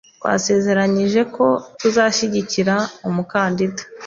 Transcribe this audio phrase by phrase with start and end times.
[0.17, 1.45] Twasezeranyije ko
[1.79, 2.75] tuzashyigikira
[3.07, 3.81] umukandida.